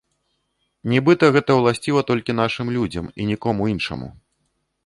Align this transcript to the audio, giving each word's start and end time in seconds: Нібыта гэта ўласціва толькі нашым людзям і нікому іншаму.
Нібыта 0.93 1.29
гэта 1.35 1.51
ўласціва 1.59 2.01
толькі 2.09 2.37
нашым 2.41 2.67
людзям 2.79 3.05
і 3.19 3.31
нікому 3.33 3.71
іншаму. 3.75 4.07